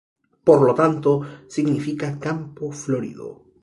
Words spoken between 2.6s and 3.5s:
Florido".